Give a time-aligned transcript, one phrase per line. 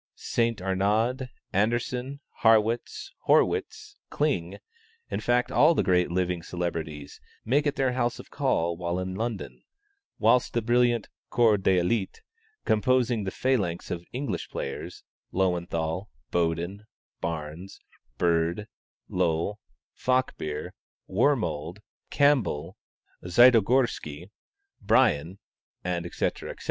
[0.15, 0.59] St.
[0.63, 4.57] Arnaud, Anderssen, Harrwitz, Hörwitz, Kling,
[5.11, 9.13] in fact all the great living celebrities make it their house of call when in
[9.15, 9.61] London,
[10.17, 12.21] whilst the brilliant corps d'élite
[12.65, 16.87] composing the phalanx of English players Löwenthal, Boden,
[17.21, 17.79] Barnes,
[18.17, 18.67] Bird,
[19.07, 19.59] Lowe,
[19.95, 20.71] Falkbeer,
[21.07, 21.77] Wormald,
[22.09, 22.75] Campbell,
[23.23, 24.31] Zytogorsky,
[24.81, 25.37] Brien,
[25.85, 26.31] &c., &c.